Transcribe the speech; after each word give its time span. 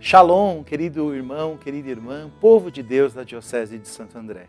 Shalom, 0.00 0.62
querido 0.62 1.12
irmão, 1.12 1.56
querida 1.56 1.90
irmã, 1.90 2.30
povo 2.40 2.70
de 2.70 2.84
Deus 2.84 3.12
da 3.12 3.24
Diocese 3.24 3.80
de 3.80 3.88
Santo 3.88 4.16
André. 4.16 4.46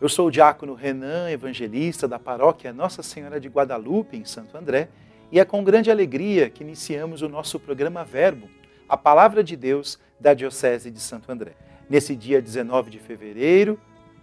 Eu 0.00 0.08
sou 0.08 0.28
o 0.28 0.30
diácono 0.30 0.74
Renan, 0.74 1.28
evangelista 1.28 2.06
da 2.06 2.20
paróquia 2.20 2.72
Nossa 2.72 3.02
Senhora 3.02 3.40
de 3.40 3.48
Guadalupe, 3.48 4.16
em 4.16 4.24
Santo 4.24 4.56
André, 4.56 4.88
e 5.32 5.40
é 5.40 5.44
com 5.44 5.64
grande 5.64 5.90
alegria 5.90 6.48
que 6.48 6.62
iniciamos 6.62 7.20
o 7.20 7.28
nosso 7.28 7.58
programa 7.58 8.04
Verbo, 8.04 8.48
a 8.88 8.96
palavra 8.96 9.42
de 9.42 9.56
Deus 9.56 9.98
da 10.20 10.34
Diocese 10.34 10.88
de 10.88 11.00
Santo 11.00 11.32
André. 11.32 11.56
Nesse 11.90 12.14
dia 12.14 12.40
19 12.40 12.88
de 12.88 13.00
fevereiro, 13.00 13.80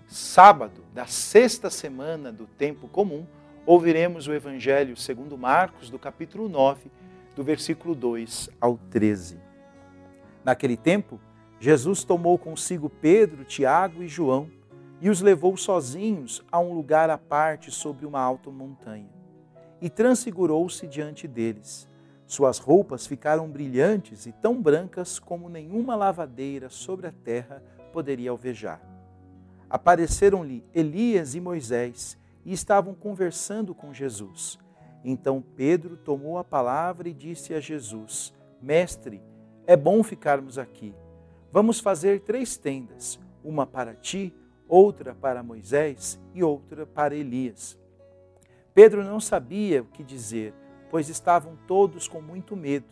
sábado 0.07 0.85
da 0.93 1.05
sexta 1.05 1.69
semana 1.69 2.31
do 2.31 2.45
tempo 2.45 2.87
comum, 2.87 3.27
ouviremos 3.65 4.29
o 4.29 4.33
Evangelho 4.33 4.95
segundo 4.95 5.37
Marcos, 5.37 5.89
do 5.89 5.99
capítulo 5.99 6.47
9, 6.47 6.89
do 7.35 7.43
versículo 7.43 7.93
2 7.93 8.49
ao 8.61 8.77
13. 8.89 9.48
Naquele 10.43 10.77
tempo, 10.77 11.19
Jesus 11.59 12.03
tomou 12.03 12.37
consigo 12.37 12.89
Pedro, 12.89 13.43
Tiago 13.43 14.01
e 14.01 14.07
João 14.07 14.49
e 15.01 15.09
os 15.09 15.21
levou 15.21 15.55
sozinhos 15.55 16.43
a 16.51 16.59
um 16.59 16.73
lugar 16.73 17.09
à 17.09 17.17
parte 17.17 17.71
sobre 17.71 18.05
uma 18.05 18.19
alta 18.19 18.49
montanha. 18.49 19.09
E 19.81 19.89
transfigurou-se 19.89 20.85
diante 20.87 21.27
deles. 21.27 21.87
Suas 22.27 22.59
roupas 22.59 23.07
ficaram 23.07 23.49
brilhantes 23.49 24.25
e 24.25 24.31
tão 24.31 24.61
brancas 24.61 25.17
como 25.19 25.49
nenhuma 25.49 25.95
lavadeira 25.95 26.69
sobre 26.69 27.07
a 27.07 27.11
terra 27.11 27.63
poderia 27.91 28.31
alvejar. 28.31 28.81
Apareceram-lhe 29.69 30.63
Elias 30.73 31.33
e 31.33 31.39
Moisés 31.39 32.17
e 32.45 32.53
estavam 32.53 32.93
conversando 32.93 33.73
com 33.73 33.93
Jesus. 33.93 34.59
Então 35.03 35.43
Pedro 35.55 35.95
tomou 35.95 36.37
a 36.37 36.43
palavra 36.43 37.07
e 37.07 37.13
disse 37.13 37.53
a 37.53 37.59
Jesus: 37.59 38.33
Mestre, 38.61 39.21
é 39.69 39.77
bom 39.77 40.01
ficarmos 40.01 40.57
aqui. 40.57 40.95
Vamos 41.51 41.79
fazer 41.79 42.21
três 42.21 42.57
tendas: 42.57 43.19
uma 43.43 43.67
para 43.67 43.93
ti, 43.93 44.33
outra 44.67 45.13
para 45.13 45.43
Moisés 45.43 46.19
e 46.33 46.43
outra 46.43 46.87
para 46.87 47.15
Elias. 47.15 47.77
Pedro 48.73 49.03
não 49.03 49.19
sabia 49.19 49.83
o 49.83 49.85
que 49.85 50.03
dizer, 50.03 50.55
pois 50.89 51.07
estavam 51.07 51.55
todos 51.67 52.07
com 52.07 52.19
muito 52.19 52.55
medo. 52.55 52.87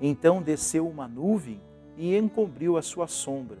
Então 0.00 0.40
desceu 0.40 0.86
uma 0.86 1.08
nuvem 1.08 1.60
e 1.96 2.16
encobriu 2.16 2.76
a 2.76 2.82
sua 2.82 3.08
sombra. 3.08 3.58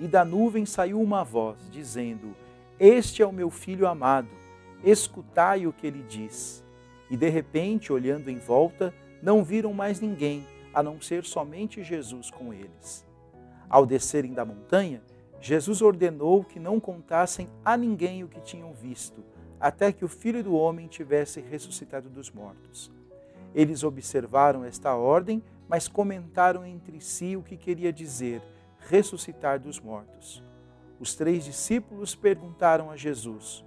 E 0.00 0.08
da 0.08 0.24
nuvem 0.24 0.66
saiu 0.66 1.00
uma 1.00 1.22
voz, 1.22 1.58
dizendo: 1.70 2.34
Este 2.76 3.22
é 3.22 3.26
o 3.26 3.32
meu 3.32 3.50
filho 3.50 3.86
amado, 3.86 4.30
escutai 4.82 5.64
o 5.64 5.72
que 5.72 5.86
ele 5.86 6.02
diz. 6.02 6.64
E 7.08 7.16
de 7.16 7.28
repente, 7.28 7.92
olhando 7.92 8.30
em 8.30 8.38
volta, 8.38 8.92
não 9.22 9.44
viram 9.44 9.72
mais 9.72 10.00
ninguém, 10.00 10.44
a 10.74 10.82
não 10.82 11.00
ser 11.00 11.24
somente 11.24 11.82
Jesus 11.82 12.30
com 12.30 12.52
eles. 12.52 13.06
Ao 13.68 13.86
descerem 13.86 14.32
da 14.32 14.44
montanha, 14.44 15.02
Jesus 15.40 15.82
ordenou 15.82 16.42
que 16.42 16.58
não 16.58 16.80
contassem 16.80 17.48
a 17.64 17.76
ninguém 17.76 18.24
o 18.24 18.28
que 18.28 18.40
tinham 18.40 18.72
visto, 18.72 19.22
até 19.60 19.92
que 19.92 20.04
o 20.04 20.08
Filho 20.08 20.42
do 20.42 20.54
Homem 20.54 20.88
tivesse 20.88 21.40
ressuscitado 21.40 22.08
dos 22.08 22.30
mortos. 22.30 22.90
Eles 23.54 23.84
observaram 23.84 24.64
esta 24.64 24.94
ordem, 24.94 25.42
mas 25.68 25.86
comentaram 25.86 26.64
entre 26.66 27.00
si 27.00 27.36
o 27.36 27.42
que 27.42 27.56
queria 27.56 27.92
dizer 27.92 28.42
ressuscitar 28.88 29.60
dos 29.60 29.80
mortos. 29.80 30.42
Os 31.00 31.14
três 31.14 31.44
discípulos 31.44 32.14
perguntaram 32.14 32.90
a 32.90 32.96
Jesus: 32.96 33.64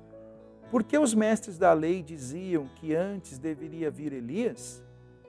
por 0.69 0.83
que 0.83 0.97
os 0.97 1.13
mestres 1.13 1.57
da 1.57 1.71
lei 1.71 2.03
diziam 2.03 2.67
que 2.75 2.93
antes 2.93 3.37
deveria 3.37 3.89
vir 3.89 4.11
Elias? 4.11 4.83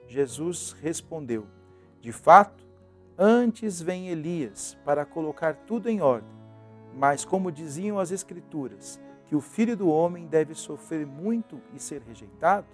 Jesus 0.05 0.73
respondeu: 0.81 1.47
De 2.01 2.11
fato, 2.11 2.65
antes 3.17 3.81
vem 3.81 4.09
Elias 4.09 4.77
para 4.85 5.05
colocar 5.05 5.55
tudo 5.55 5.89
em 5.89 6.01
ordem. 6.01 6.29
Mas, 6.95 7.23
como 7.23 7.51
diziam 7.51 7.99
as 7.99 8.11
Escrituras, 8.11 8.99
que 9.27 9.35
o 9.35 9.41
filho 9.41 9.77
do 9.77 9.89
homem 9.89 10.25
deve 10.25 10.55
sofrer 10.55 11.05
muito 11.05 11.61
e 11.73 11.79
ser 11.79 12.01
rejeitado, 12.01 12.67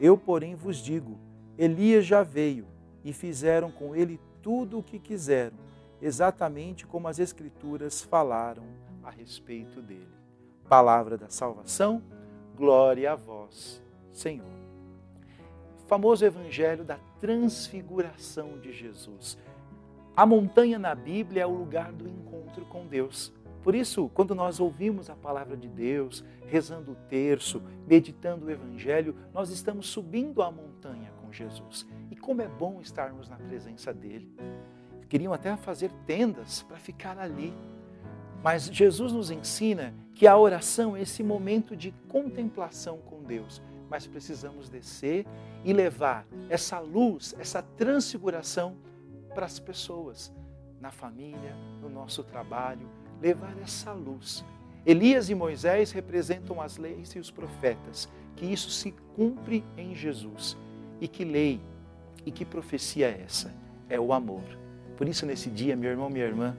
eu, 0.00 0.16
porém, 0.16 0.54
vos 0.54 0.78
digo: 0.78 1.18
Elias 1.58 2.06
já 2.06 2.22
veio 2.22 2.66
e 3.04 3.12
fizeram 3.12 3.70
com 3.70 3.94
ele 3.94 4.18
tudo 4.42 4.78
o 4.78 4.82
que 4.82 4.98
quiseram, 4.98 5.56
exatamente 6.00 6.86
como 6.86 7.08
as 7.08 7.18
Escrituras 7.18 8.02
falaram 8.02 8.64
a 9.02 9.10
respeito 9.10 9.82
dele 9.82 10.24
palavra 10.68 11.16
da 11.16 11.28
salvação, 11.28 12.02
glória 12.56 13.12
a 13.12 13.14
vós, 13.14 13.82
Senhor. 14.10 14.63
Famoso 15.86 16.24
evangelho 16.24 16.84
da 16.84 16.98
transfiguração 17.20 18.58
de 18.58 18.72
Jesus. 18.72 19.38
A 20.16 20.24
montanha 20.24 20.78
na 20.78 20.94
Bíblia 20.94 21.42
é 21.42 21.46
o 21.46 21.50
lugar 21.50 21.92
do 21.92 22.08
encontro 22.08 22.64
com 22.66 22.86
Deus. 22.86 23.32
Por 23.62 23.74
isso, 23.74 24.10
quando 24.14 24.34
nós 24.34 24.60
ouvimos 24.60 25.08
a 25.08 25.16
palavra 25.16 25.56
de 25.56 25.68
Deus, 25.68 26.22
rezando 26.46 26.92
o 26.92 26.96
terço, 27.08 27.62
meditando 27.86 28.46
o 28.46 28.50
Evangelho, 28.50 29.16
nós 29.32 29.50
estamos 29.50 29.86
subindo 29.86 30.42
a 30.42 30.50
montanha 30.50 31.10
com 31.20 31.32
Jesus. 31.32 31.86
E 32.10 32.16
como 32.16 32.42
é 32.42 32.48
bom 32.48 32.80
estarmos 32.80 33.28
na 33.28 33.36
presença 33.36 33.92
dele. 33.92 34.30
Queriam 35.08 35.32
até 35.32 35.56
fazer 35.56 35.90
tendas 36.06 36.62
para 36.62 36.76
ficar 36.76 37.18
ali, 37.18 37.54
mas 38.42 38.66
Jesus 38.66 39.12
nos 39.12 39.30
ensina 39.30 39.94
que 40.14 40.26
a 40.26 40.36
oração 40.36 40.96
é 40.96 41.02
esse 41.02 41.22
momento 41.22 41.74
de 41.74 41.92
contemplação 42.08 42.98
com 42.98 43.22
Deus. 43.22 43.62
Mas 43.94 44.08
precisamos 44.08 44.68
descer 44.68 45.24
e 45.64 45.72
levar 45.72 46.26
essa 46.48 46.80
luz, 46.80 47.32
essa 47.38 47.62
transfiguração 47.62 48.76
para 49.32 49.46
as 49.46 49.60
pessoas, 49.60 50.34
na 50.80 50.90
família, 50.90 51.54
no 51.80 51.88
nosso 51.88 52.24
trabalho, 52.24 52.90
levar 53.22 53.56
essa 53.62 53.92
luz. 53.92 54.44
Elias 54.84 55.30
e 55.30 55.34
Moisés 55.36 55.92
representam 55.92 56.60
as 56.60 56.76
leis 56.76 57.10
e 57.10 57.20
os 57.20 57.30
profetas, 57.30 58.08
que 58.34 58.44
isso 58.44 58.68
se 58.68 58.90
cumpre 59.14 59.64
em 59.76 59.94
Jesus. 59.94 60.56
E 61.00 61.06
que 61.06 61.24
lei 61.24 61.60
e 62.26 62.32
que 62.32 62.44
profecia 62.44 63.06
é 63.06 63.22
essa? 63.24 63.54
É 63.88 64.00
o 64.00 64.12
amor. 64.12 64.42
Por 64.96 65.06
isso, 65.06 65.24
nesse 65.24 65.48
dia, 65.48 65.76
meu 65.76 65.92
irmão, 65.92 66.10
minha 66.10 66.24
irmã, 66.24 66.56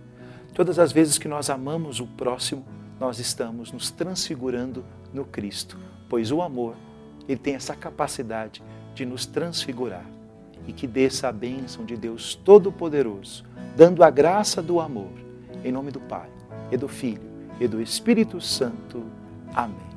Todas 0.54 0.80
as 0.80 0.94
vezes 0.94 1.18
que 1.18 1.28
nós 1.28 1.50
amamos 1.50 2.00
o 2.00 2.08
próximo, 2.08 2.66
nós 2.98 3.20
estamos 3.20 3.74
nos 3.74 3.92
transfigurando 3.92 4.86
no 5.14 5.26
Cristo, 5.26 5.78
pois 6.08 6.32
o 6.32 6.42
amor, 6.42 6.78
ele 7.28 7.40
tem 7.40 7.56
essa 7.56 7.76
capacidade 7.76 8.64
de 8.94 9.06
nos 9.06 9.26
transfigurar. 9.26 10.06
E 10.68 10.74
que 10.74 10.88
desça 10.88 11.28
a 11.28 11.32
bênção 11.32 11.86
de 11.86 11.96
Deus 11.96 12.34
Todo-Poderoso, 12.34 13.46
dando 13.76 14.04
a 14.04 14.10
graça 14.10 14.64
do 14.64 14.80
amor, 14.80 15.12
em 15.64 15.72
nome 15.72 15.92
do 15.92 16.00
Pai, 16.00 16.30
e 16.72 16.78
do 16.78 16.88
Filho, 16.88 17.30
e 17.60 17.68
do 17.68 17.80
Espírito 17.80 18.42
Santo. 18.42 19.04
Amém. 19.54 19.95